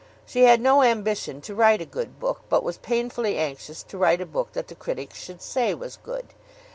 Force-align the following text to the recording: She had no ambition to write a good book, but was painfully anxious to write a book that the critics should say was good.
She 0.25 0.45
had 0.45 0.61
no 0.61 0.81
ambition 0.81 1.41
to 1.41 1.53
write 1.53 1.79
a 1.79 1.85
good 1.85 2.19
book, 2.19 2.41
but 2.49 2.63
was 2.63 2.79
painfully 2.79 3.37
anxious 3.37 3.83
to 3.83 3.99
write 3.99 4.19
a 4.19 4.25
book 4.25 4.53
that 4.53 4.67
the 4.67 4.73
critics 4.73 5.19
should 5.19 5.43
say 5.43 5.75
was 5.75 5.95
good. 5.97 6.29